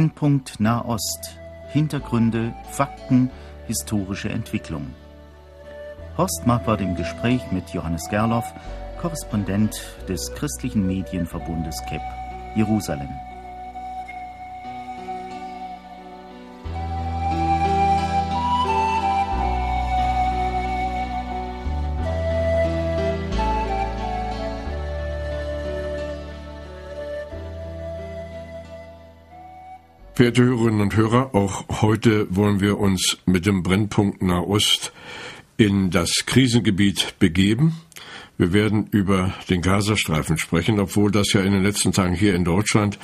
[0.00, 1.38] Brennpunkt Nahost.
[1.68, 3.30] Hintergründe, Fakten,
[3.66, 4.86] historische Entwicklung.
[6.16, 8.50] Horst Marquardt im Gespräch mit Johannes Gerloff,
[8.98, 9.78] Korrespondent
[10.08, 12.00] des christlichen Medienverbundes KEP,
[12.56, 13.10] Jerusalem.
[30.20, 34.92] Verehrte Hörerinnen und Hörer, auch heute wollen wir uns mit dem Brennpunkt Nahost
[35.56, 37.80] in das Krisengebiet begeben.
[38.36, 42.44] Wir werden über den Gazastreifen sprechen, obwohl das ja in den letzten Tagen hier in
[42.44, 42.98] Deutschland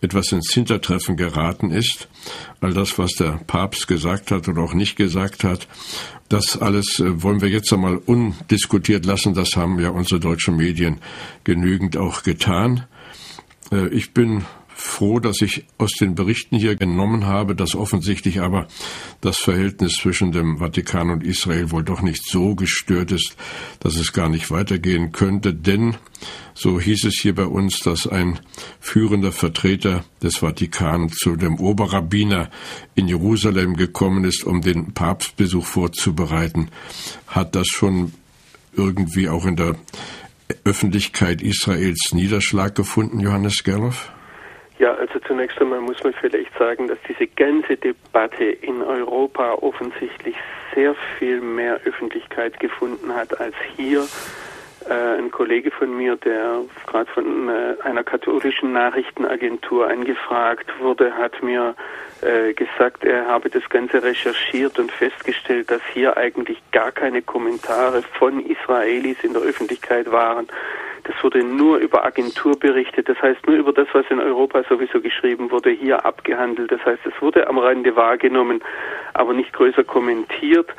[0.00, 2.08] etwas ins Hintertreffen geraten ist.
[2.62, 5.68] All das, was der Papst gesagt hat oder auch nicht gesagt hat,
[6.30, 9.34] das alles äh, wollen wir jetzt einmal undiskutiert lassen.
[9.34, 11.02] Das haben ja unsere deutschen Medien
[11.44, 12.86] genügend auch getan.
[13.70, 14.46] Äh, ich bin
[14.82, 18.66] froh, dass ich aus den Berichten hier genommen habe, dass offensichtlich aber
[19.20, 23.36] das Verhältnis zwischen dem Vatikan und Israel wohl doch nicht so gestört ist,
[23.80, 25.96] dass es gar nicht weitergehen könnte, denn
[26.54, 28.40] so hieß es hier bei uns, dass ein
[28.80, 32.50] führender Vertreter des Vatikan zu dem Oberrabbiner
[32.94, 36.68] in Jerusalem gekommen ist, um den Papstbesuch vorzubereiten.
[37.28, 38.12] Hat das schon
[38.76, 39.76] irgendwie auch in der
[40.64, 44.10] Öffentlichkeit Israels Niederschlag gefunden, Johannes Gerloff?
[44.82, 50.34] Ja, also zunächst einmal muss man vielleicht sagen, dass diese ganze Debatte in Europa offensichtlich
[50.74, 54.04] sehr viel mehr Öffentlichkeit gefunden hat als hier.
[54.90, 61.40] Äh, ein Kollege von mir, der gerade von äh, einer katholischen Nachrichtenagentur angefragt wurde, hat
[61.44, 61.76] mir
[62.20, 68.02] äh, gesagt, er habe das Ganze recherchiert und festgestellt, dass hier eigentlich gar keine Kommentare
[68.18, 70.48] von Israelis in der Öffentlichkeit waren.
[71.04, 75.00] Das wurde nur über Agentur berichtet, das heißt nur über das, was in Europa sowieso
[75.00, 76.70] geschrieben wurde, hier abgehandelt.
[76.70, 78.62] Das heißt, es wurde am Rande wahrgenommen,
[79.14, 80.70] aber nicht größer kommentiert.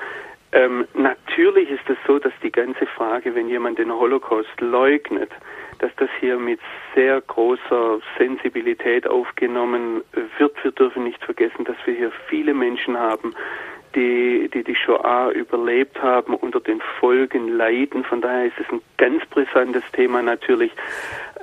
[0.54, 5.32] Ähm, natürlich ist es so, dass die ganze Frage, wenn jemand den Holocaust leugnet,
[5.80, 6.60] dass das hier mit
[6.94, 10.04] sehr großer Sensibilität aufgenommen
[10.38, 10.64] wird.
[10.64, 13.34] Wir dürfen nicht vergessen, dass wir hier viele Menschen haben,
[13.96, 18.04] die, die die Shoah überlebt haben, unter den Folgen leiden.
[18.04, 20.72] Von daher ist es ein ganz brisantes Thema natürlich.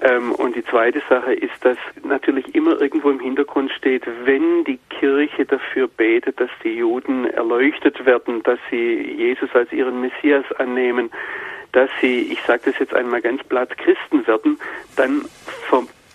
[0.03, 4.79] Ähm, und die zweite Sache ist, dass natürlich immer irgendwo im Hintergrund steht, wenn die
[4.89, 11.11] Kirche dafür betet, dass die Juden erleuchtet werden, dass sie Jesus als ihren Messias annehmen,
[11.73, 14.59] dass sie, ich sage das jetzt einmal ganz platt, Christen werden,
[14.97, 15.23] dann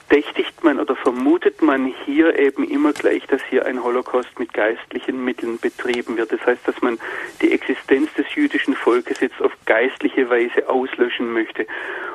[0.07, 5.23] verdächtigt man oder vermutet man hier eben immer gleich, dass hier ein Holocaust mit geistlichen
[5.23, 6.31] Mitteln betrieben wird.
[6.31, 6.97] Das heißt, dass man
[7.41, 11.65] die Existenz des jüdischen Volkes jetzt auf geistliche Weise auslöschen möchte.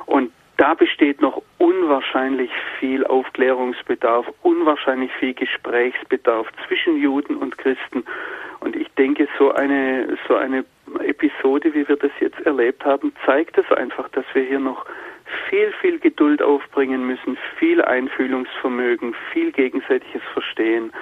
[0.07, 8.05] Und da besteht noch unwahrscheinlich viel Aufklärungsbedarf, unwahrscheinlich viel Gesprächsbedarf zwischen Juden und Christen.
[8.61, 10.65] Und ich denke, so eine, so eine
[11.01, 14.85] Episode, wie wir das jetzt erlebt haben, zeigt es einfach, dass wir hier noch
[15.49, 20.93] viel, viel Geduld aufbringen müssen, viel Einfühlungsvermögen, viel gegenseitiges Verstehen,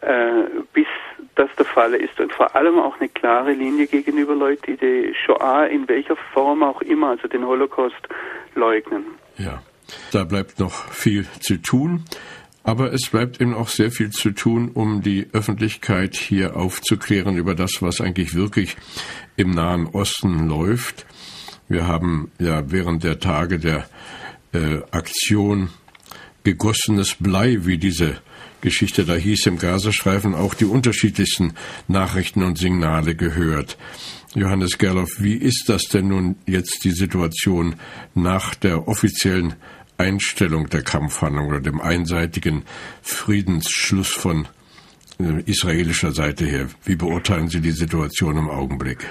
[0.00, 0.86] äh, bis
[1.34, 2.18] das der Fall ist.
[2.20, 6.62] Und vor allem auch eine klare Linie gegenüber Leuten, die die Shoah in welcher Form
[6.62, 8.08] auch immer, also den Holocaust,
[8.54, 9.04] leugnen.
[9.38, 9.62] Ja,
[10.12, 12.04] da bleibt noch viel zu tun.
[12.66, 17.54] Aber es bleibt eben auch sehr viel zu tun, um die Öffentlichkeit hier aufzuklären über
[17.54, 18.76] das, was eigentlich wirklich
[19.36, 21.04] im Nahen Osten läuft.
[21.68, 23.86] Wir haben ja während der Tage der
[24.52, 25.70] äh, Aktion
[26.42, 28.18] gegossenes Blei, wie diese
[28.60, 31.54] Geschichte da hieß im Gazastreifen, auch die unterschiedlichsten
[31.88, 33.76] Nachrichten und Signale gehört.
[34.34, 37.76] Johannes Gerloff, wie ist das denn nun jetzt die Situation
[38.14, 39.54] nach der offiziellen
[39.96, 42.64] Einstellung der Kampfhandlung oder dem einseitigen
[43.02, 44.48] Friedensschluss von
[45.20, 46.68] äh, israelischer Seite her?
[46.84, 49.06] Wie beurteilen Sie die Situation im Augenblick?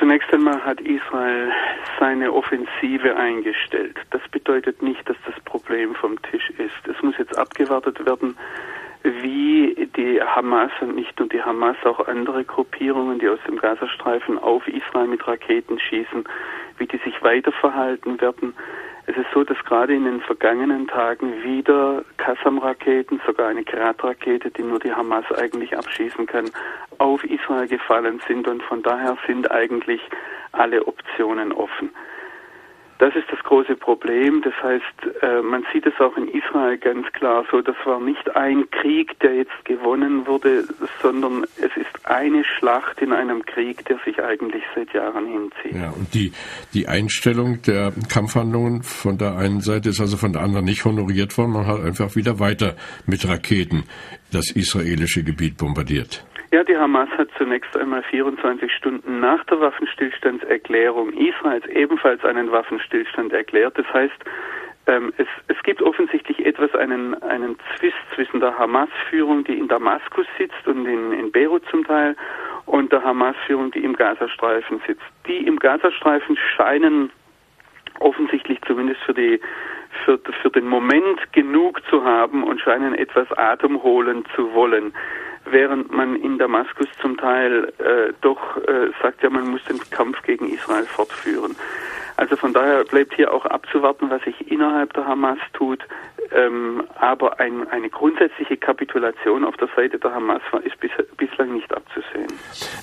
[0.00, 1.52] Zunächst einmal hat Israel
[1.98, 3.98] seine Offensive eingestellt.
[4.10, 6.88] Das bedeutet nicht, dass das Problem vom Tisch ist.
[6.88, 8.34] Es muss jetzt abgewartet werden,
[9.02, 14.38] wie die Hamas und nicht nur die Hamas, auch andere Gruppierungen, die aus dem Gazastreifen
[14.38, 16.24] auf Israel mit Raketen schießen,
[16.78, 18.54] wie die sich weiter verhalten werden.
[19.10, 24.62] Es ist so, dass gerade in den vergangenen Tagen wieder Qassam-Raketen, sogar eine Grad-Rakete, die
[24.62, 26.48] nur die Hamas eigentlich abschießen kann,
[26.98, 30.00] auf Israel gefallen sind und von daher sind eigentlich
[30.52, 31.90] alle Optionen offen.
[33.00, 34.42] Das ist das große Problem.
[34.42, 38.36] Das heißt, äh, man sieht es auch in Israel ganz klar so, das war nicht
[38.36, 40.64] ein Krieg, der jetzt gewonnen wurde,
[41.00, 45.80] sondern es ist eine Schlacht in einem Krieg, der sich eigentlich seit Jahren hinzieht.
[45.80, 46.32] Ja, und die,
[46.74, 51.38] die Einstellung der Kampfhandlungen von der einen Seite ist also von der anderen nicht honoriert
[51.38, 51.52] worden.
[51.52, 52.76] Man hat einfach wieder weiter
[53.06, 53.84] mit Raketen
[54.30, 56.26] das israelische Gebiet bombardiert.
[56.52, 63.32] Ja, die Hamas hat zunächst einmal 24 Stunden nach der Waffenstillstandserklärung Israels ebenfalls einen Waffenstillstand
[63.32, 63.78] erklärt.
[63.78, 64.24] Das heißt,
[64.88, 70.26] ähm, es, es gibt offensichtlich etwas, einen, einen Zwist zwischen der Hamas-Führung, die in Damaskus
[70.38, 72.16] sitzt und in, in Beirut zum Teil,
[72.66, 75.02] und der Hamas-Führung, die im Gazastreifen sitzt.
[75.28, 77.10] Die im Gazastreifen scheinen
[78.00, 79.40] offensichtlich zumindest für die
[80.04, 84.92] für, für den Moment genug zu haben und scheinen etwas Atem holen zu wollen
[85.52, 90.22] während man in Damaskus zum Teil äh, doch äh, sagt, ja, man muss den Kampf
[90.22, 91.56] gegen Israel fortführen.
[92.16, 95.80] Also von daher bleibt hier auch abzuwarten, was sich innerhalb der Hamas tut.
[96.32, 101.72] Ähm, aber ein, eine grundsätzliche Kapitulation auf der Seite der Hamas ist bis, bislang nicht
[101.74, 102.28] abzusehen.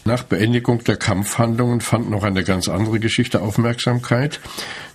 [0.03, 4.41] Nach Beendigung der Kampfhandlungen fand noch eine ganz andere Geschichte Aufmerksamkeit.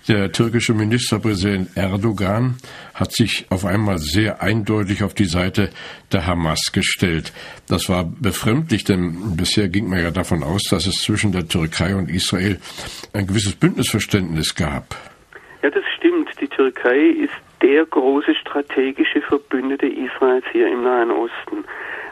[0.08, 2.56] Der türkische Ministerpräsident Erdogan
[2.92, 5.70] hat sich auf einmal sehr eindeutig auf die Seite
[6.12, 7.32] der Hamas gestellt.
[7.68, 11.94] Das war befremdlich, denn bisher ging man ja davon aus, dass es zwischen der Türkei
[11.94, 12.58] und Israel
[13.14, 14.96] ein gewisses Bündnisverständnis gab.
[15.62, 16.28] Ja, das stimmt.
[16.40, 17.32] Die Türkei ist
[17.62, 21.64] der große strategische Verbündete Israels hier im Nahen Osten.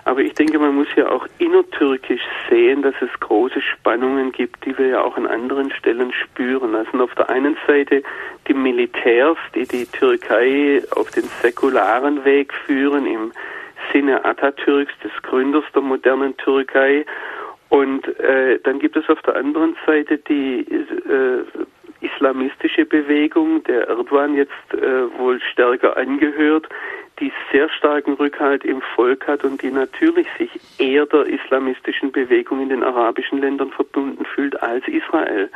[0.04, 4.76] Aber ich denke, man muss ja auch innertürkisch sehen, dass es große Spannungen gibt, die
[4.78, 6.74] wir ja auch an anderen Stellen spüren.
[6.74, 8.02] Also auf der einen Seite
[8.48, 13.32] die Militärs, die die Türkei auf den säkularen Weg führen, im
[13.92, 17.04] Sinne Atatürks, des Gründers der modernen Türkei.
[17.68, 21.44] Und äh, dann gibt es auf der anderen Seite die äh,
[22.00, 26.68] islamistische Bewegung, der Erdogan jetzt äh, wohl stärker angehört,
[27.18, 32.62] die sehr starken Rückhalt im Volk hat und die natürlich sich eher der islamistischen Bewegung
[32.62, 35.50] in den arabischen Ländern verbunden fühlt als Israel.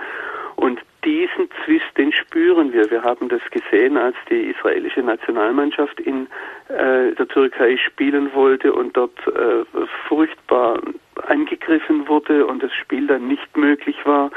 [0.56, 2.91] Und diesen Zwist, den spüren wir.
[2.91, 6.26] Wir haben das gesehen, als die israelische Nationalmannschaft in
[6.69, 9.64] äh, der Türkei spielen wollte und dort äh,
[10.08, 10.81] furchtbar
[11.26, 14.31] angegriffen wurde und das Spiel dann nicht möglich war.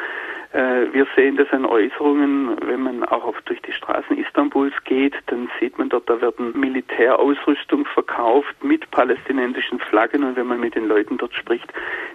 [0.53, 5.49] Äh, wir sehen das an Äußerungen, wenn man auch durch die Straßen Istanbuls geht, dann
[5.59, 10.23] sieht man dort, da werden Militärausrüstung verkauft mit palästinensischen Flaggen.
[10.23, 11.71] Und wenn man mit den Leuten dort spricht,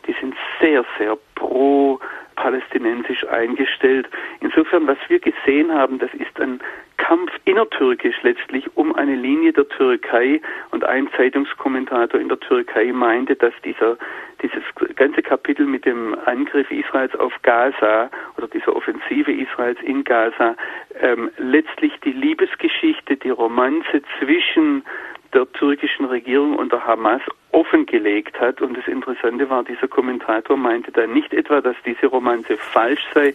[0.07, 2.01] die sind sehr, sehr pro
[2.37, 4.09] palästinensisch eingestellt.
[4.41, 6.61] Insofern, was wir gesehen haben, das ist ein
[6.97, 10.41] Kampf innertürkisch letztlich um eine Linie der Türkei
[10.71, 13.97] und ein Zeitungskommentator in der Türkei meinte, dass dieser
[14.43, 14.63] dieses
[14.97, 20.57] ganze Kapitel mit dem Angriff Israels auf Gaza oder dieser Offensive Israels in Gaza
[21.01, 24.85] ähm, letztlich die Liebesgeschichte, die Romanze zwischen
[25.33, 28.61] der türkischen Regierung und der Hamas offengelegt hat.
[28.61, 33.35] Und das Interessante war, dieser Kommentator meinte da nicht etwa, dass diese Romanze falsch sei,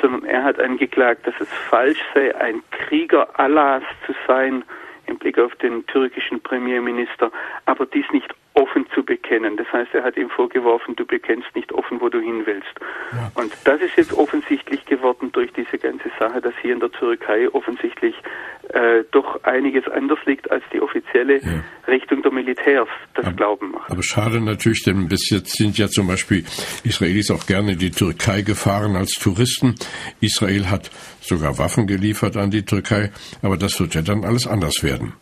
[0.00, 4.64] sondern er hat angeklagt, dass es falsch sei, ein Krieger Allahs zu sein,
[5.06, 7.30] im Blick auf den türkischen Premierminister,
[7.66, 9.56] aber dies nicht offen zu bekennen.
[9.56, 12.72] Das heißt, er hat ihm vorgeworfen, du bekennst nicht offen, wo du hin willst.
[13.12, 13.30] Ja.
[13.34, 17.48] Und das ist jetzt offensichtlich geworden durch diese ganze Sache, dass hier in der Türkei
[17.52, 18.14] offensichtlich
[18.72, 21.62] äh, doch einiges anders liegt, als die offizielle ja.
[21.86, 23.90] Richtung der Militärs das aber, Glauben macht.
[23.90, 26.44] Aber schade natürlich, denn bis jetzt sind ja zum Beispiel
[26.84, 29.76] Israelis auch gerne in die Türkei gefahren als Touristen.
[30.20, 30.90] Israel hat
[31.20, 33.10] sogar Waffen geliefert an die Türkei,
[33.42, 35.14] aber das wird ja dann alles anders werden.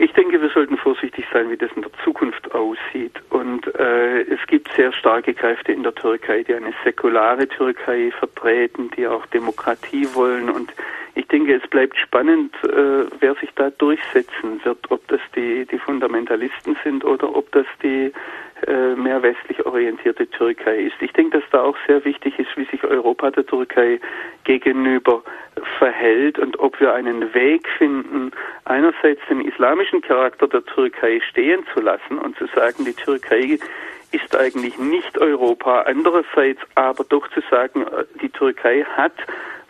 [0.00, 3.20] Ich denke, wir sollten vorsichtig sein, wie das in der Zukunft aussieht.
[3.30, 8.90] Und äh, es gibt sehr starke Kräfte in der Türkei, die eine säkulare Türkei vertreten,
[8.96, 10.50] die auch Demokratie wollen.
[10.50, 10.72] Und
[11.18, 15.78] ich denke, es bleibt spannend, äh, wer sich da durchsetzen wird, ob das die, die
[15.78, 18.12] Fundamentalisten sind oder ob das die
[18.66, 20.94] äh, mehr westlich orientierte Türkei ist.
[21.00, 24.00] Ich denke, dass da auch sehr wichtig ist, wie sich Europa der Türkei
[24.44, 25.24] gegenüber
[25.78, 28.30] verhält und ob wir einen Weg finden,
[28.64, 33.58] einerseits den islamischen Charakter der Türkei stehen zu lassen und zu sagen, die Türkei
[34.12, 39.12] ist eigentlich nicht Europa, andererseits aber doch zu sagen, äh, die Türkei hat,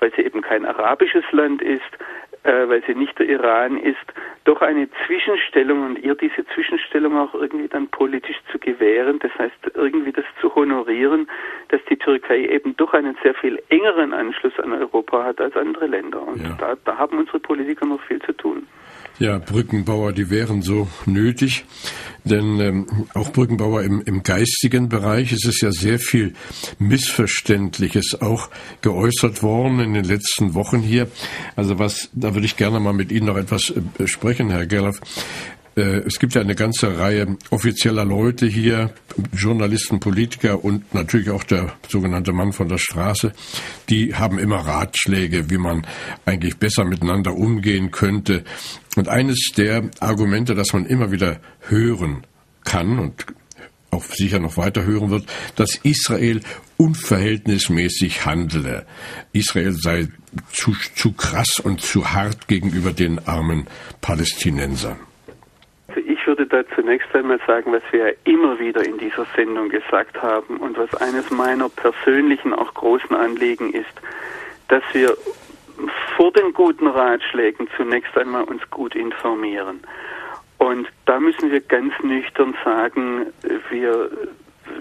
[0.00, 1.82] weil sie eben kein arabisches Land ist,
[2.44, 3.96] äh, weil sie nicht der Iran ist,
[4.44, 9.72] doch eine Zwischenstellung und ihr diese Zwischenstellung auch irgendwie dann politisch zu gewähren, das heißt
[9.74, 11.28] irgendwie das zu honorieren,
[11.68, 15.86] dass die Türkei eben doch einen sehr viel engeren Anschluss an Europa hat als andere
[15.86, 16.22] Länder.
[16.22, 16.56] Und ja.
[16.58, 18.66] da, da haben unsere Politiker noch viel zu tun.
[19.18, 21.64] Ja, Brückenbauer, die wären so nötig.
[22.24, 26.34] denn ähm, auch Brückenbauer im, im geistigen Bereich ist es ja sehr viel
[26.78, 28.48] Missverständliches auch
[28.80, 31.08] geäußert worden in den letzten Wochen hier.
[31.56, 35.00] Also was, da würde ich gerne mal mit Ihnen noch etwas äh, sprechen, Herr Gerloff.
[35.78, 38.92] Äh, es gibt ja eine ganze Reihe offizieller Leute hier,
[39.32, 43.32] Journalisten, Politiker und natürlich auch der sogenannte Mann von der Straße,
[43.88, 45.86] die haben immer Ratschläge, wie man
[46.26, 48.44] eigentlich besser miteinander umgehen könnte.
[48.96, 52.26] Und eines der Argumente, das man immer wieder hören
[52.64, 53.26] kann und
[53.90, 56.40] auch sicher noch weiter hören wird, dass Israel
[56.76, 58.84] unverhältnismäßig handele.
[59.32, 60.08] Israel sei
[60.52, 63.66] zu, zu krass und zu hart gegenüber den armen
[64.00, 65.07] Palästinensern
[66.48, 70.76] da zunächst einmal sagen, was wir ja immer wieder in dieser Sendung gesagt haben und
[70.76, 73.92] was eines meiner persönlichen, auch großen Anliegen ist,
[74.68, 75.16] dass wir
[76.16, 79.80] vor den guten Ratschlägen zunächst einmal uns gut informieren.
[80.58, 83.26] Und da müssen wir ganz nüchtern sagen,
[83.70, 84.10] wir,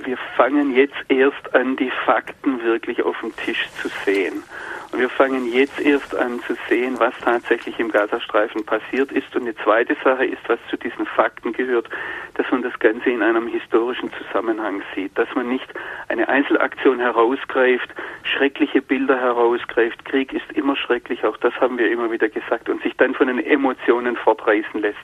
[0.03, 4.43] wir fangen jetzt erst an, die Fakten wirklich auf dem Tisch zu sehen.
[4.91, 9.35] Und wir fangen jetzt erst an zu sehen, was tatsächlich im Gazastreifen passiert ist.
[9.35, 11.89] Und die zweite Sache ist, was zu diesen Fakten gehört,
[12.35, 15.67] dass man das Ganze in einem historischen Zusammenhang sieht, dass man nicht
[16.07, 17.89] eine Einzelaktion herausgreift,
[18.23, 20.05] schreckliche Bilder herausgreift.
[20.05, 23.27] Krieg ist immer schrecklich, auch das haben wir immer wieder gesagt, und sich dann von
[23.27, 24.97] den Emotionen fortreißen lässt.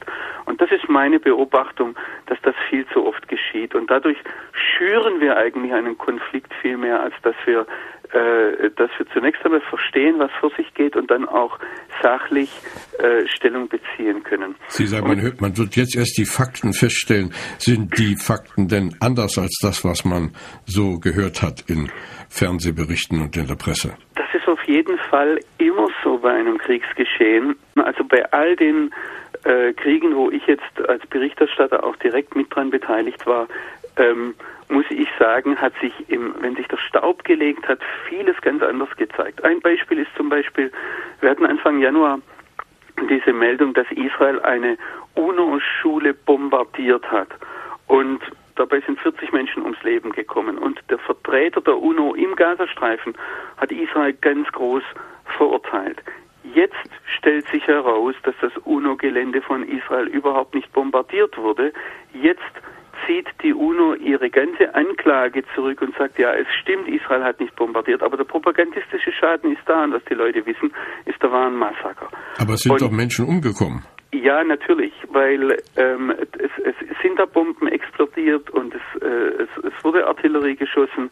[0.45, 1.95] Und das ist meine Beobachtung,
[2.27, 3.75] dass das viel zu oft geschieht.
[3.75, 4.17] Und dadurch
[4.53, 7.65] schüren wir eigentlich einen Konflikt viel mehr, als dass wir
[8.13, 11.57] äh, dass wir zunächst einmal verstehen, was vor sich geht und dann auch
[12.01, 12.51] sachlich
[12.99, 14.55] äh, Stellung beziehen können.
[14.67, 17.33] Sie sagen, man, hört, man wird jetzt erst die Fakten feststellen.
[17.57, 20.31] Sind die Fakten denn anders als das, was man
[20.65, 21.89] so gehört hat in
[22.29, 23.95] Fernsehberichten und in der Presse?
[24.15, 27.55] Das ist auf jeden Fall immer so bei einem Kriegsgeschehen.
[27.75, 28.93] Also bei all den
[29.43, 33.47] äh, Kriegen, wo ich jetzt als Berichterstatter auch direkt mit dran beteiligt war,
[33.97, 34.35] ähm,
[34.69, 38.89] muss ich sagen, hat sich, im, wenn sich der Staub gelegt hat, vieles ganz anders
[38.97, 39.43] gezeigt.
[39.43, 40.71] Ein Beispiel ist zum Beispiel,
[41.21, 42.19] wir hatten Anfang Januar
[43.09, 44.77] diese Meldung, dass Israel eine
[45.15, 47.29] UNO-Schule bombardiert hat.
[47.87, 48.21] Und
[48.55, 50.57] dabei sind 40 Menschen ums Leben gekommen.
[50.57, 53.13] Und der Vertreter der UNO im Gazastreifen
[53.57, 54.83] hat Israel ganz groß
[55.37, 56.01] verurteilt.
[56.53, 56.75] Jetzt
[57.17, 61.73] stellt sich heraus, dass das UNO-Gelände von Israel überhaupt nicht bombardiert wurde.
[62.13, 62.41] Jetzt
[63.05, 67.55] zieht die UNO ihre ganze Anklage zurück und sagt, ja, es stimmt, Israel hat nicht
[67.55, 70.73] bombardiert, aber der propagandistische Schaden ist da und was die Leute wissen,
[71.05, 72.09] ist, da war ein Massaker.
[72.39, 73.83] Aber es sind und, doch Menschen umgekommen.
[74.13, 79.83] Ja, natürlich, weil ähm, es, es, sind da Bomben explodiert und es, äh, es, es
[79.83, 81.09] wurde Artillerie geschossen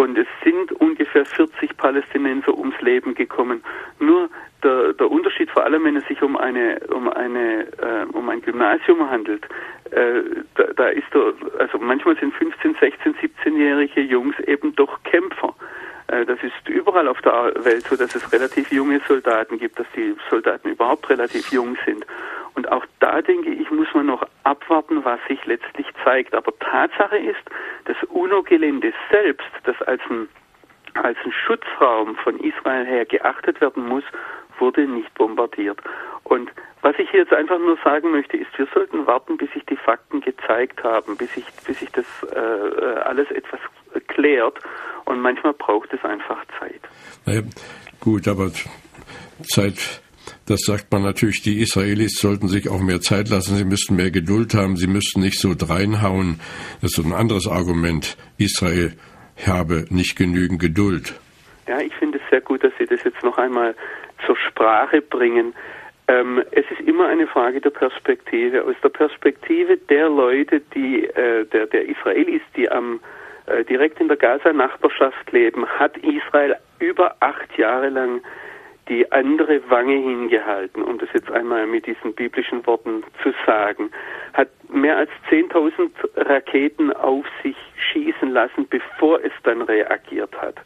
[0.00, 3.62] und es sind ungefähr 40 Palästinenser ums Leben gekommen.
[3.98, 4.30] Nur
[4.62, 8.40] der, der Unterschied, vor allem wenn es sich um eine um eine äh, um ein
[8.40, 9.44] Gymnasium handelt,
[9.90, 10.22] äh,
[10.54, 15.54] da, da ist der, also manchmal sind 15, 16, 17-jährige Jungs eben doch Kämpfer.
[16.10, 19.86] Äh, das ist überall auf der Welt so, dass es relativ junge Soldaten gibt, dass
[19.94, 22.04] die Soldaten überhaupt relativ jung sind.
[22.54, 26.34] Und auch da denke ich, muss man noch abwarten, was sich letztlich zeigt.
[26.34, 27.40] Aber Tatsache ist,
[27.84, 30.28] das UNO-Gelände selbst, das als ein,
[30.94, 34.04] als ein Schutzraum von Israel her geachtet werden muss,
[34.58, 35.80] wurde nicht bombardiert.
[36.24, 36.50] Und
[36.82, 40.20] was ich jetzt einfach nur sagen möchte, ist, wir sollten warten, bis sich die Fakten
[40.20, 43.60] gezeigt haben, bis sich, bis sich das äh, alles etwas
[44.08, 44.58] klärt.
[45.04, 46.80] Und manchmal braucht es einfach Zeit.
[47.26, 47.42] Naja,
[48.00, 48.50] gut, aber
[49.42, 50.02] Zeit,
[50.46, 54.10] das sagt man natürlich, die Israelis sollten sich auch mehr Zeit lassen, sie müssten mehr
[54.10, 56.40] Geduld haben, sie müssten nicht so dreinhauen.
[56.82, 58.16] Das ist ein anderes Argument.
[58.38, 58.92] Israel
[59.46, 61.14] habe nicht genügend Geduld.
[61.66, 63.74] Ja, ich finde es sehr gut, dass Sie das jetzt noch einmal
[64.26, 65.54] zur Sprache bringen.
[66.08, 68.64] Ähm, es ist immer eine Frage der Perspektive.
[68.64, 73.00] Aus der Perspektive der Leute, die äh, der, der Israelis, die am
[73.68, 78.22] direkt in der Gaza-Nachbarschaft leben, hat Israel über acht Jahre lang
[78.90, 83.90] die andere Wange hingehalten, um das jetzt einmal mit diesen biblischen Worten zu sagen,
[84.34, 90.56] hat mehr als 10.000 Raketen auf sich schießen lassen, bevor es dann reagiert hat.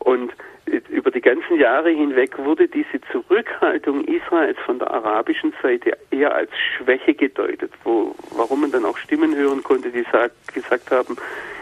[0.00, 0.32] Und
[0.88, 6.50] über die ganzen Jahre hinweg wurde diese Zurückhaltung Israels von der arabischen Seite eher als
[6.76, 11.16] Schwäche gedeutet, wo, warum man dann auch Stimmen hören konnte, die sag, gesagt haben,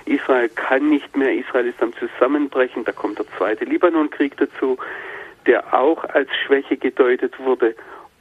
[0.06, 4.78] Israel kann nicht mehr, Israel ist am Zusammenbrechen, da kommt der zweite Libanonkrieg dazu,
[5.46, 7.74] der auch als Schwäche gedeutet wurde.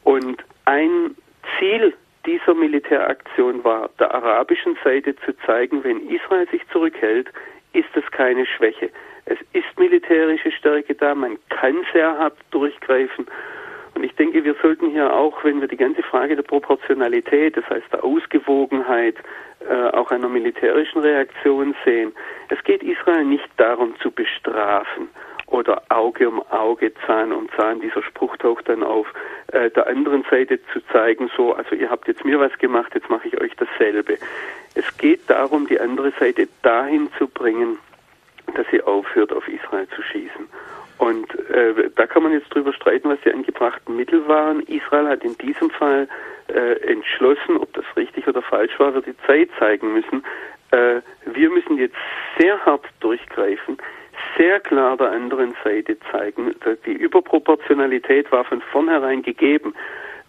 [0.03, 1.15] Und ein
[1.58, 1.94] Ziel
[2.25, 7.29] dieser Militäraktion war, der arabischen Seite zu zeigen, wenn Israel sich zurückhält,
[7.74, 8.89] ist es keine Schwäche.
[9.25, 13.27] Es ist militärische Stärke da, man kann sehr hart durchgreifen.
[13.96, 17.67] Und ich denke, wir sollten hier auch, wenn wir die ganze Frage der Proportionalität, das
[17.70, 19.15] heißt der Ausgewogenheit,
[19.67, 22.12] äh, auch einer militärischen Reaktion sehen.
[22.50, 25.10] Es geht Israel nicht darum zu bestrafen
[25.48, 27.80] oder Auge um Auge, Zahn um Zahn.
[27.80, 29.08] Dieser Spruch taucht dann auf.
[29.52, 33.10] Äh, der anderen Seite zu zeigen, so, also ihr habt jetzt mir was gemacht, jetzt
[33.10, 34.18] mache ich euch dasselbe.
[34.74, 37.78] Es geht darum, die andere Seite dahin zu bringen,
[38.56, 40.48] dass sie aufhört, auf Israel zu schießen.
[40.98, 44.62] Und äh, da kann man jetzt drüber streiten, was die angebrachten Mittel waren.
[44.62, 46.08] Israel hat in diesem Fall
[46.48, 50.24] äh, entschlossen, ob das richtig oder falsch war, wird die Zeit zeigen müssen.
[50.72, 51.96] Äh, wir müssen jetzt
[52.38, 53.78] sehr hart durchgreifen,
[54.38, 56.54] sehr klar der anderen Seite zeigen.
[56.86, 59.74] Die Überproportionalität war von vornherein gegeben.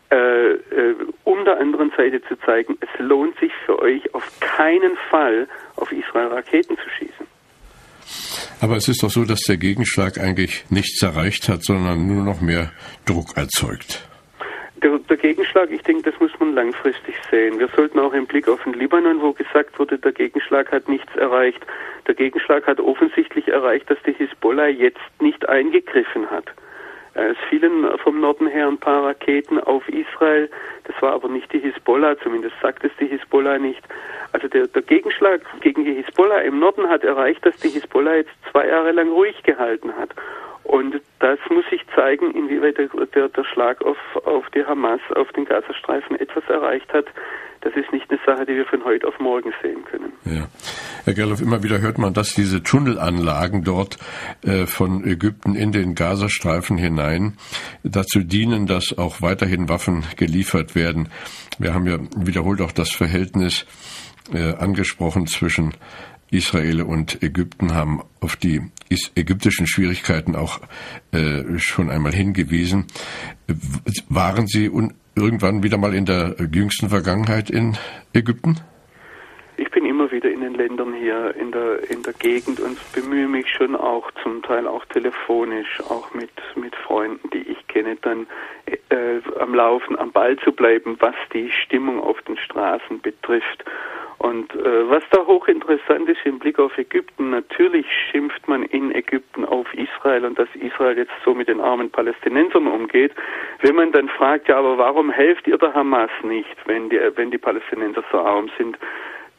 [0.08, 0.94] Äh, äh,
[1.24, 5.90] um der anderen Seite zu zeigen, es lohnt sich für euch auf keinen Fall auf
[5.90, 7.26] Israel Raketen zu schießen.
[8.60, 12.40] Aber es ist doch so, dass der Gegenschlag eigentlich nichts erreicht hat, sondern nur noch
[12.40, 12.70] mehr
[13.04, 14.08] Druck erzeugt.
[14.82, 17.58] Der, der, Gegenschlag, ich denke, das muss man langfristig sehen.
[17.58, 21.14] Wir sollten auch im Blick auf den Libanon, wo gesagt wurde, der Gegenschlag hat nichts
[21.16, 21.64] erreicht.
[22.06, 26.52] Der Gegenschlag hat offensichtlich erreicht, dass die Hisbollah jetzt nicht eingegriffen hat.
[27.14, 30.50] Es fielen vom Norden her ein paar Raketen auf Israel.
[30.84, 33.82] Das war aber nicht die Hisbollah, zumindest sagt es die Hisbollah nicht.
[34.32, 38.32] Also der, der, Gegenschlag gegen die Hisbollah im Norden hat erreicht, dass die Hisbollah jetzt
[38.50, 40.10] zwei Jahre lang ruhig gehalten hat.
[40.66, 45.30] Und das muss sich zeigen, inwieweit der, der, der Schlag auf, auf die Hamas, auf
[45.32, 47.06] den Gazastreifen etwas erreicht hat.
[47.60, 50.12] Das ist nicht eine Sache, die wir von heute auf morgen sehen können.
[50.24, 50.48] Ja.
[51.04, 53.96] Herr Gerloff, immer wieder hört man, dass diese Tunnelanlagen dort
[54.42, 57.36] äh, von Ägypten in den Gazastreifen hinein
[57.84, 61.08] dazu dienen, dass auch weiterhin Waffen geliefert werden.
[61.58, 63.66] Wir haben ja wiederholt auch das Verhältnis
[64.32, 65.74] äh, angesprochen zwischen
[66.36, 68.62] Israel und Ägypten haben auf die
[69.14, 70.60] ägyptischen Schwierigkeiten auch
[71.12, 72.86] äh, schon einmal hingewiesen.
[74.08, 74.70] Waren Sie
[75.14, 77.76] irgendwann wieder mal in der jüngsten Vergangenheit in
[78.12, 78.60] Ägypten?
[79.58, 83.26] Ich bin immer wieder in den Ländern hier in der in der Gegend und bemühe
[83.26, 88.26] mich schon auch zum Teil auch telefonisch, auch mit mit Freunden, die ich kenne, dann
[88.66, 93.64] äh, am Laufen, am Ball zu bleiben, was die Stimmung auf den Straßen betrifft.
[94.18, 99.44] Und äh, was da hochinteressant ist im Blick auf Ägypten, natürlich schimpft man in Ägypten
[99.44, 103.12] auf Israel und dass Israel jetzt so mit den armen Palästinensern umgeht.
[103.60, 107.30] Wenn man dann fragt, ja, aber warum helft ihr der Hamas nicht, wenn die, wenn
[107.30, 108.78] die Palästinenser so arm sind?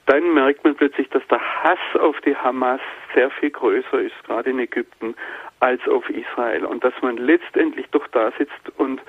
[0.08, 2.80] Dann merkt man plötzlich, dass der Hass auf die Hamas
[3.14, 5.16] sehr viel größer ist, gerade in Ägypten,
[5.60, 6.66] als auf Israel.
[6.66, 9.02] Und dass man letztendlich doch da sitzt und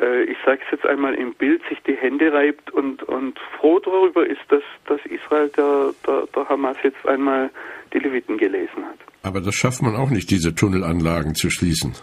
[0.00, 3.78] äh, ich sage es jetzt einmal im Bild, sich die Hände reibt und, und froh
[3.78, 7.50] darüber ist, dass, dass Israel der, der, der Hamas jetzt einmal
[7.92, 8.98] die Leviten gelesen hat.
[9.22, 11.94] Aber das schafft man auch nicht, diese Tunnelanlagen zu schließen.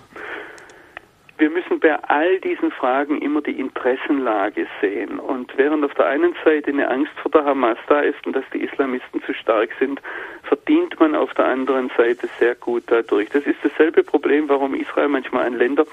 [1.39, 5.19] Wir müssen bei all diesen Fragen immer die Interessenlage sehen.
[5.19, 8.43] Und während auf der einen Seite eine Angst vor der Hamas da ist und dass
[8.53, 10.01] die Islamisten zu stark sind,
[10.43, 13.29] verdient man auf der anderen Seite sehr gut dadurch.
[13.29, 15.85] Das ist dasselbe Problem, warum Israel manchmal an Länder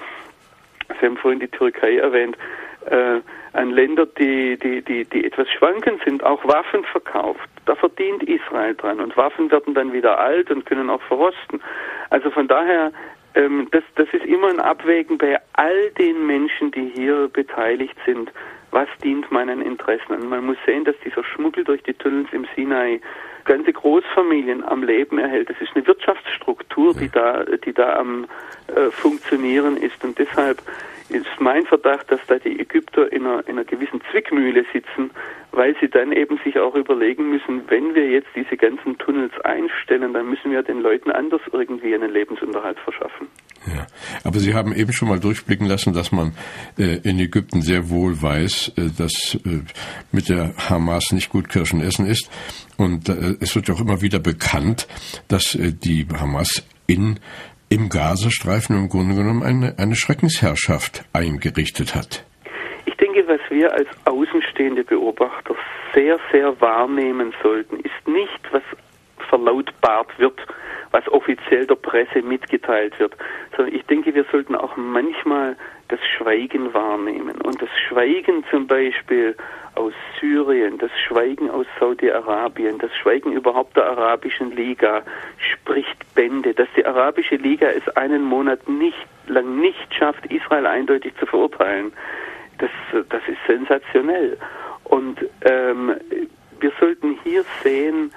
[0.99, 2.37] Sie haben vorhin die Türkei erwähnt,
[2.85, 3.19] äh,
[3.53, 7.49] an Länder, die, die, die, die etwas schwankend sind, auch Waffen verkauft.
[7.65, 11.61] Da verdient Israel dran und Waffen werden dann wieder alt und können auch verrosten.
[12.09, 12.91] Also von daher,
[13.37, 18.31] ähm, das, das ist immer ein Abwägen bei all den Menschen, die hier beteiligt sind.
[18.71, 20.13] Was dient meinen Interessen?
[20.13, 22.99] Und man muss sehen, dass dieser Schmuggel durch die Tunnels im Sinai
[23.45, 25.49] ganze Großfamilien am Leben erhält.
[25.49, 28.25] Das ist eine Wirtschaftsstruktur, die da, die da am
[28.67, 30.03] äh, Funktionieren ist.
[30.03, 30.61] Und deshalb
[31.09, 35.11] ist mein Verdacht, dass da die Ägypter in einer, in einer gewissen Zwickmühle sitzen,
[35.51, 40.13] weil sie dann eben sich auch überlegen müssen, wenn wir jetzt diese ganzen Tunnels einstellen,
[40.13, 43.27] dann müssen wir den Leuten anders irgendwie einen Lebensunterhalt verschaffen.
[43.65, 43.87] Ja,
[44.23, 46.33] aber Sie haben eben schon mal durchblicken lassen, dass man
[46.77, 49.61] äh, in Ägypten sehr wohl weiß, äh, dass äh,
[50.11, 52.29] mit der Hamas nicht gut Kirschen essen ist.
[52.77, 54.87] Und äh, es wird auch immer wieder bekannt,
[55.27, 57.19] dass äh, die Hamas in
[57.69, 62.25] im Gazastreifen im Grunde genommen eine, eine Schreckensherrschaft eingerichtet hat.
[62.85, 65.55] Ich denke, was wir als außenstehende Beobachter
[65.93, 68.63] sehr, sehr wahrnehmen sollten, ist nicht, was
[69.29, 70.39] verlautbart wird,
[70.91, 73.15] was offiziell der Presse mitgeteilt wird,
[73.55, 75.55] sondern ich denke, wir sollten auch manchmal
[75.89, 77.39] das Schweigen wahrnehmen.
[77.41, 79.35] Und das Schweigen zum Beispiel
[79.75, 85.03] aus Syrien, das Schweigen aus Saudi-Arabien, das Schweigen überhaupt der Arabischen Liga
[85.37, 91.13] spricht Bände, dass die Arabische Liga es einen Monat nicht lang nicht schafft, Israel eindeutig
[91.19, 91.93] zu verurteilen.
[92.57, 92.71] Das,
[93.09, 94.37] das ist sensationell.
[94.85, 95.95] Und ähm,
[96.59, 98.11] wir sollten hier sehen,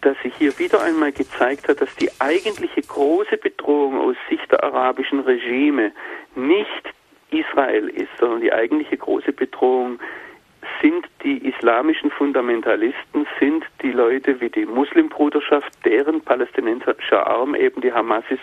[0.00, 4.62] dass sich hier wieder einmal gezeigt hat, dass die eigentliche große Bedrohung aus Sicht der
[4.64, 5.92] arabischen Regime
[6.34, 6.94] nicht
[7.30, 10.00] Israel ist, sondern die eigentliche große Bedrohung
[10.82, 17.92] sind die islamischen Fundamentalisten, sind die Leute wie die Muslimbruderschaft, deren palästinensischer Arm eben die
[17.92, 18.40] Hamas ist.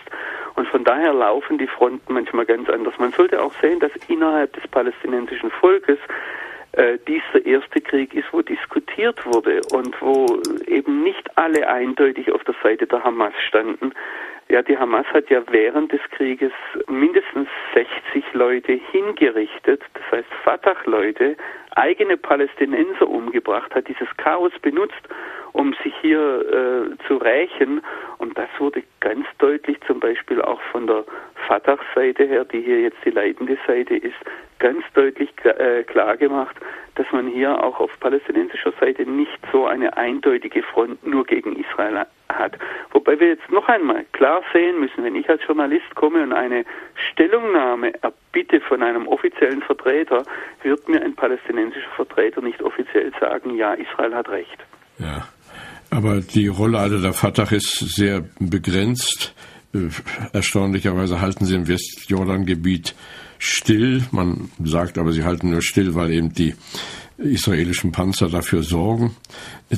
[0.54, 2.94] Und von daher laufen die Fronten manchmal ganz anders.
[2.98, 5.98] Man sollte auch sehen, dass innerhalb des palästinensischen Volkes
[6.78, 12.44] äh, dieser erste Krieg ist, wo diskutiert wurde und wo eben nicht alle eindeutig auf
[12.44, 13.92] der Seite der Hamas standen.
[14.48, 16.52] Ja, die Hamas hat ja während des Krieges
[16.86, 21.36] mindestens 60 Leute hingerichtet, das heißt Fatah-Leute,
[21.72, 25.02] eigene Palästinenser umgebracht, hat dieses Chaos benutzt,
[25.58, 27.82] um sich hier äh, zu rächen.
[28.18, 31.04] Und das wurde ganz deutlich zum Beispiel auch von der
[31.48, 34.16] Fatah-Seite her, die hier jetzt die leitende Seite ist,
[34.60, 36.16] ganz deutlich äh, klar
[36.94, 42.06] dass man hier auch auf palästinensischer Seite nicht so eine eindeutige Front nur gegen Israel
[42.28, 42.58] hat.
[42.92, 46.64] Wobei wir jetzt noch einmal klar sehen müssen, wenn ich als Journalist komme und eine
[47.12, 50.22] Stellungnahme erbitte von einem offiziellen Vertreter,
[50.62, 54.58] wird mir ein palästinensischer Vertreter nicht offiziell sagen, ja, Israel hat recht.
[54.98, 55.28] Ja,
[55.90, 59.34] aber die Rolle also der Fatah ist sehr begrenzt.
[59.74, 59.88] Äh,
[60.32, 62.94] erstaunlicherweise halten sie im Westjordangebiet
[63.38, 64.02] still.
[64.10, 66.54] Man sagt aber, sie halten nur still, weil eben die
[67.18, 69.16] israelischen Panzer dafür sorgen.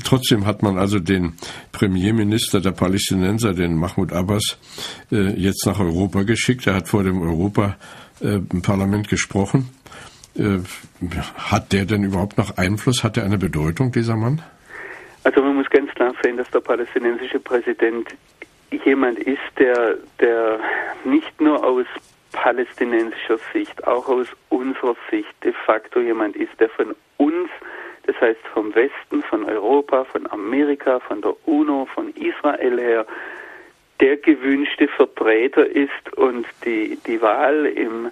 [0.04, 1.34] Trotzdem hat man also den
[1.72, 4.58] Premierminister der Palästinenser, den Mahmoud Abbas,
[5.10, 6.66] äh, jetzt nach Europa geschickt.
[6.66, 9.70] Er hat vor dem Europaparlament gesprochen.
[10.36, 10.58] Äh,
[11.34, 13.02] hat der denn überhaupt noch Einfluss?
[13.02, 14.42] Hat er eine Bedeutung, dieser Mann?
[15.24, 18.08] Also man muss ganz klar sehen, dass der palästinensische Präsident
[18.84, 20.58] jemand ist, der, der
[21.04, 21.84] nicht nur aus
[22.32, 27.50] palästinensischer Sicht, auch aus unserer Sicht de facto jemand ist, der von uns,
[28.06, 33.06] das heißt vom Westen, von Europa, von Amerika, von der UNO, von Israel her,
[34.00, 38.10] der gewünschte Vertreter ist und die, die Wahl im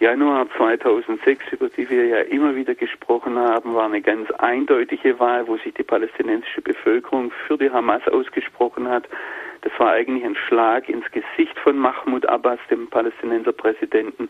[0.00, 5.48] Januar 2006, über die wir ja immer wieder gesprochen haben, war eine ganz eindeutige Wahl,
[5.48, 9.08] wo sich die palästinensische Bevölkerung für die Hamas ausgesprochen hat.
[9.62, 14.28] Das war eigentlich ein Schlag ins Gesicht von Mahmoud Abbas, dem Palästinenser Präsidenten.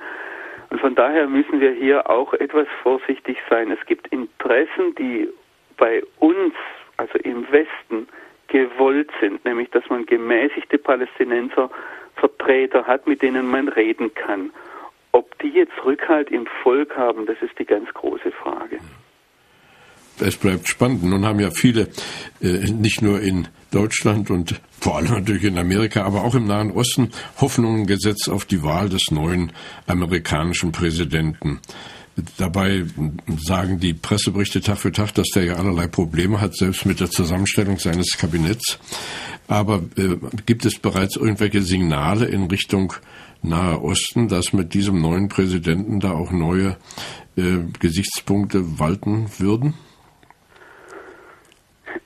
[0.70, 3.70] Und von daher müssen wir hier auch etwas vorsichtig sein.
[3.70, 5.28] Es gibt Interessen, die
[5.76, 6.54] bei uns,
[6.96, 8.08] also im Westen,
[8.46, 11.68] gewollt sind, nämlich dass man gemäßigte Palästinenser
[12.16, 14.50] Vertreter hat, mit denen man reden kann.
[15.12, 18.78] Ob die jetzt Rückhalt im Volk haben, das ist die ganz große Frage.
[20.20, 21.04] Es bleibt spannend.
[21.04, 21.88] Nun haben ja viele,
[22.40, 26.72] äh, nicht nur in Deutschland und vor allem natürlich in Amerika, aber auch im Nahen
[26.72, 29.52] Osten Hoffnungen gesetzt auf die Wahl des neuen
[29.86, 31.60] amerikanischen Präsidenten.
[32.38, 32.84] Dabei
[33.38, 37.10] sagen die Presseberichte Tag für Tag, dass der ja allerlei Probleme hat, selbst mit der
[37.10, 38.78] Zusammenstellung seines Kabinetts.
[39.46, 42.92] Aber äh, gibt es bereits irgendwelche Signale in Richtung
[43.42, 46.76] Nahe Osten, dass mit diesem neuen Präsidenten da auch neue
[47.36, 49.74] äh, Gesichtspunkte walten würden?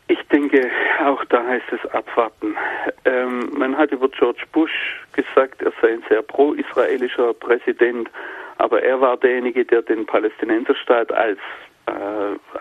[0.08, 0.70] Ich denke,
[1.04, 2.54] auch da heißt es abwarten.
[3.06, 8.10] Ähm, man hat über George Bush gesagt, er sei ein sehr pro-israelischer Präsident,
[8.58, 11.38] aber er war derjenige, der den Palästinenserstaat als,
[11.86, 11.92] äh,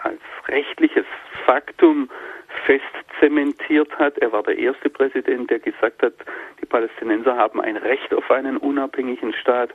[0.03, 1.05] als rechtliches
[1.45, 2.09] Faktum
[2.65, 2.83] fest
[3.19, 4.17] zementiert hat.
[4.19, 6.13] Er war der erste Präsident, der gesagt hat,
[6.61, 9.69] die Palästinenser haben ein Recht auf einen unabhängigen Staat.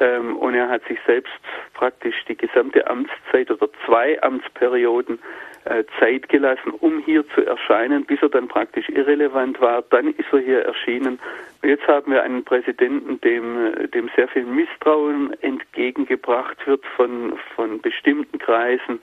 [0.00, 1.32] Ähm, und er hat sich selbst
[1.74, 5.18] praktisch die gesamte Amtszeit oder zwei Amtsperioden
[5.64, 9.82] äh, Zeit gelassen, um hier zu erscheinen, bis er dann praktisch irrelevant war.
[9.90, 11.18] Dann ist er hier erschienen.
[11.62, 17.80] Jetzt haben wir einen Präsidenten, dem, äh, dem sehr viel Misstrauen entgegengebracht wird von, von
[17.80, 19.00] bestimmten Kreisen.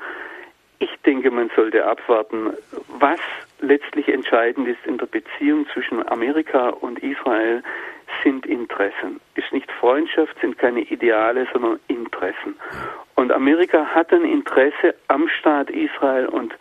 [0.80, 2.54] Ich denke, man sollte abwarten,
[3.00, 3.20] was
[3.60, 7.64] letztlich entscheidend ist in der Beziehung zwischen Amerika und Israel,
[8.26, 9.22] sind Interessen.
[9.36, 12.56] Ist nicht Freundschaft, sind keine Ideale, sondern Interessen.
[13.16, 16.54] Und Amerika hat ein Interesse am Staat Israel und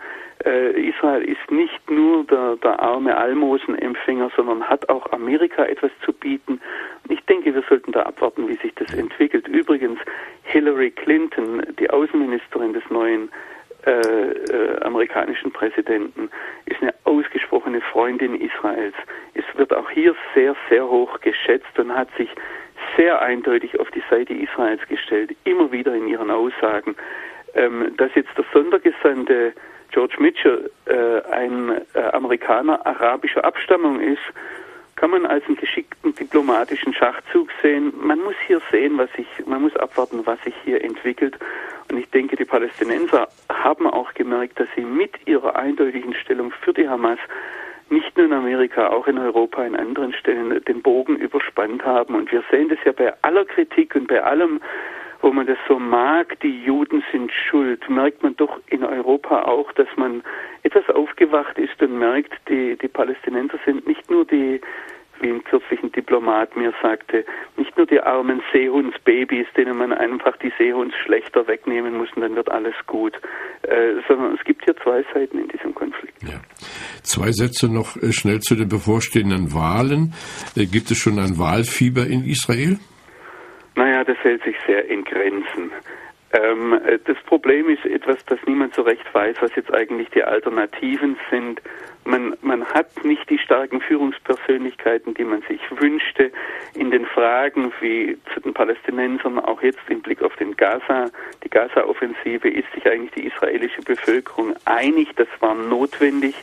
[0.45, 6.13] äh, Israel ist nicht nur der, der arme Almosenempfänger, sondern hat auch Amerika etwas zu
[6.13, 6.61] bieten.
[7.03, 9.49] Und ich denke, wir sollten da abwarten, wie sich das entwickelt.
[9.49, 9.99] Übrigens,
[10.43, 13.54] Hillary Clinton, die Außenministerin des neuen äh,
[13.91, 16.31] äh, amerikanischen Präsidenten,
[16.67, 18.95] ist eine ausgesprochene Freundin Israels.
[19.35, 22.31] Es wird auch hier sehr, sehr hoch geschätzt und hat sich
[22.97, 26.97] sehr eindeutig auf die Seite Israels gestellt, immer wieder in ihren Aussagen.
[27.55, 29.53] Ähm, dass jetzt der Sondergesandte
[29.93, 34.23] George Mitchell äh, ein äh, Amerikaner arabischer Abstammung ist,
[34.97, 37.93] kann man als einen geschickten diplomatischen Schachzug sehen.
[38.01, 41.39] Man muss hier sehen, was sich, man muss abwarten, was sich hier entwickelt.
[41.91, 46.73] Und ich denke, die Palästinenser haben auch gemerkt, dass sie mit ihrer eindeutigen Stellung für
[46.73, 47.19] die Hamas
[47.91, 52.15] nicht nur in Amerika, auch in Europa, in anderen Stellen den Bogen überspannt haben.
[52.15, 54.61] Und wir sehen das ja bei aller Kritik und bei allem,
[55.25, 59.73] wo man das so mag, die Juden sind schuld, merkt man doch in Europa auch,
[59.73, 60.23] dass man
[60.65, 64.61] etwas aufgewacht ist und merkt, die, die Palästinenser sind nicht nur die,
[65.21, 67.25] wie ein kürzlichen Diplomat mir sagte,
[67.57, 72.51] nicht nur die armen Seehundsbabys, denen man einfach die Seehundsschlechter wegnehmen muss und dann wird
[72.51, 73.15] alles gut,
[73.63, 76.23] äh, sondern es gibt hier zwei Seiten in diesem Konflikt.
[76.23, 76.43] Ja.
[77.03, 80.13] Zwei Sätze noch äh, schnell zu den bevorstehenden Wahlen.
[80.55, 82.79] Äh, gibt es schon ein Wahlfieber in Israel?
[83.77, 85.73] Naja, das hält sich sehr in Grenzen.
[86.33, 90.25] Ähm, äh, das Problem ist etwas, dass niemand so recht weiß, was jetzt eigentlich die
[90.25, 91.61] Alternativen sind.
[92.05, 96.31] Man, man hat nicht die starken Führungspersönlichkeiten, die man sich wünschte.
[96.75, 101.11] In den Fragen wie zu den Palästinensern, auch jetzt im Blick auf den Gaza,
[101.43, 105.09] die Gaza-Offensive, ist sich eigentlich die israelische Bevölkerung einig.
[105.17, 106.35] Das war notwendig.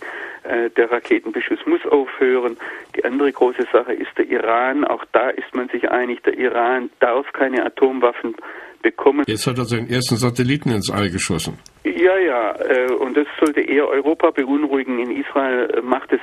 [0.44, 2.58] Äh, der Raketenbeschuss muss aufhören.
[2.96, 4.84] Die andere große Sache ist der Iran.
[4.86, 6.24] Auch da ist man sich einig.
[6.24, 8.36] Der Iran darf keine Atomwaffen
[8.82, 9.24] bekommen.
[9.28, 11.60] Jetzt hat er seinen ersten Satelliten ins All geschossen.
[11.84, 15.00] Ja, ja, äh, und das sollte eher Europa beunruhigen.
[15.00, 16.20] In Israel äh, macht es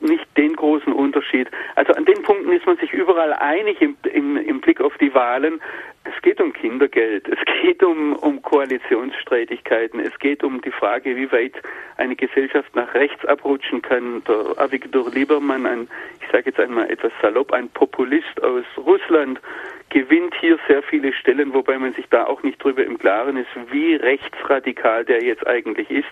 [0.00, 1.48] nicht den großen Unterschied.
[1.74, 5.12] Also an den Punkten ist man sich überall einig im, im, im Blick auf die
[5.14, 5.60] Wahlen.
[6.14, 11.30] Es geht um Kindergeld, es geht um, um Koalitionsstreitigkeiten, es geht um die Frage, wie
[11.30, 11.54] weit
[11.98, 14.22] eine Gesellschaft nach rechts abrutschen kann.
[14.24, 15.88] Der Avigdor Liebermann, ein,
[16.22, 19.38] ich sage jetzt einmal etwas salopp, ein Populist aus Russland,
[19.90, 23.48] gewinnt hier sehr viele Stellen, wobei man sich da auch nicht drüber im Klaren ist,
[23.70, 26.08] wie rechtsradikal der jetzt eigentlich ist.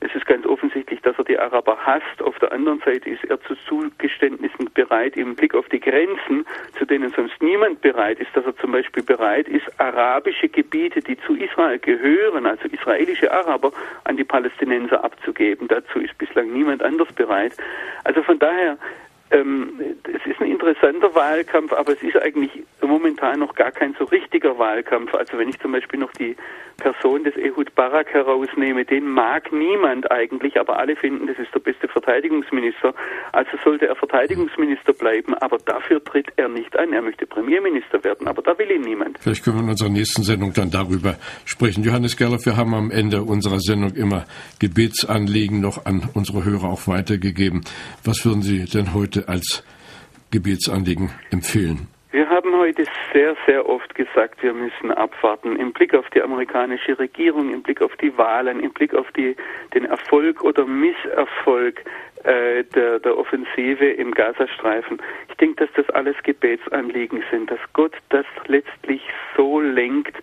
[0.00, 2.22] Es ist ganz offensichtlich, dass er die Araber hasst.
[2.22, 6.44] Auf der anderen Seite ist er zu Zugeständnissen bereit im Blick auf die Grenzen,
[6.78, 11.18] zu denen sonst niemand bereit ist, dass er zum Beispiel bereit ist, arabische Gebiete, die
[11.20, 13.72] zu Israel gehören, also israelische Araber,
[14.04, 15.68] an die Palästinenser abzugeben.
[15.68, 17.52] Dazu ist bislang niemand anders bereit.
[18.04, 18.78] Also von daher
[19.30, 22.50] ähm, es ist ein interessanter Wahlkampf, aber es ist eigentlich
[22.82, 25.14] momentan noch gar kein so richtiger Wahlkampf.
[25.14, 26.36] Also wenn ich zum Beispiel noch die
[26.78, 31.60] Person des Ehud Barak herausnehme, den mag niemand eigentlich, aber alle finden, das ist der
[31.60, 32.94] beste Verteidigungsminister.
[33.32, 36.92] Also sollte er Verteidigungsminister bleiben, aber dafür tritt er nicht an.
[36.92, 39.18] Er möchte Premierminister werden, aber da will ihn niemand.
[39.20, 41.84] Vielleicht können wir in unserer nächsten Sendung dann darüber sprechen.
[41.84, 44.24] Johannes Gerloff, wir haben am Ende unserer Sendung immer
[44.58, 47.62] Gebetsanliegen noch an unsere Hörer auch weitergegeben.
[48.04, 49.64] Was würden Sie denn heute als
[50.30, 51.88] Gebetsanliegen empfehlen?
[52.12, 56.98] Wir haben heute sehr, sehr oft gesagt, wir müssen abwarten im Blick auf die amerikanische
[56.98, 59.36] Regierung, im Blick auf die Wahlen, im Blick auf die,
[59.74, 61.84] den Erfolg oder Misserfolg
[62.24, 65.00] äh, der, der Offensive im Gazastreifen.
[65.28, 69.02] Ich denke, dass das alles Gebetsanliegen sind, dass Gott das letztlich
[69.36, 70.16] so lenkt,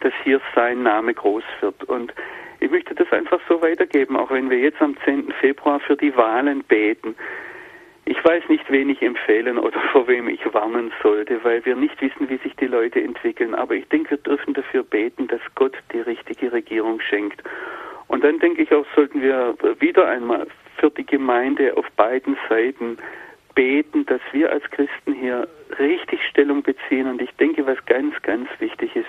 [0.00, 1.84] dass hier sein Name groß wird.
[1.84, 2.12] Und
[2.60, 5.32] ich möchte das einfach so weitergeben, auch wenn wir jetzt am 10.
[5.40, 7.16] Februar für die Wahlen beten.
[8.10, 12.00] Ich weiß nicht, wen ich empfehlen oder vor wem ich warnen sollte, weil wir nicht
[12.02, 13.54] wissen, wie sich die Leute entwickeln.
[13.54, 17.40] Aber ich denke, wir dürfen dafür beten, dass Gott die richtige Regierung schenkt.
[18.08, 22.98] Und dann denke ich auch, sollten wir wieder einmal für die Gemeinde auf beiden Seiten
[23.60, 25.46] beten, dass wir als Christen hier
[25.78, 27.06] richtig Stellung beziehen.
[27.06, 29.06] Und ich denke, was ganz, ganz wichtig ist,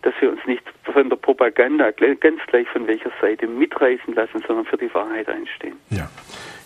[0.00, 4.64] dass wir uns nicht von der Propaganda ganz gleich von welcher Seite mitreißen lassen, sondern
[4.64, 5.76] für die Wahrheit einstehen.
[5.90, 6.08] Ja.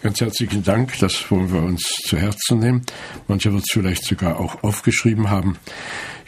[0.01, 2.83] Ganz herzlichen Dank, das wollen wir uns zu Herzen nehmen.
[3.27, 5.59] Mancher wird es vielleicht sogar auch aufgeschrieben haben.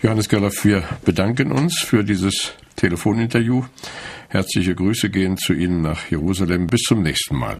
[0.03, 3.62] Johannes Gerloff, wir bedanken uns für dieses Telefoninterview.
[4.29, 6.66] Herzliche Grüße gehen zu Ihnen nach Jerusalem.
[6.66, 7.59] Bis zum nächsten Mal.